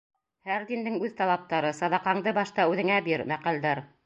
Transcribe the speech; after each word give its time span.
Һәр 0.51 0.63
диндең— 0.71 0.95
үҙ 1.07 1.13
талаптары, 1.21 1.71
Саҙаҡаңды 1.83 2.35
башта 2.41 2.67
үҙеңә 2.75 2.99
бир, 3.11 3.27
Мәҡәлдәр. 3.35 3.89